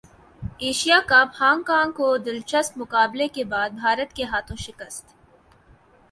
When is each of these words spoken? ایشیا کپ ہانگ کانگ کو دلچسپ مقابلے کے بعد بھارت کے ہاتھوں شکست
ایشیا 0.59 0.97
کپ 1.07 1.35
ہانگ 1.39 1.61
کانگ 1.63 1.91
کو 1.91 2.07
دلچسپ 2.17 2.77
مقابلے 2.77 3.27
کے 3.27 3.43
بعد 3.43 3.69
بھارت 3.75 4.15
کے 4.15 4.23
ہاتھوں 4.23 4.57
شکست 4.59 5.13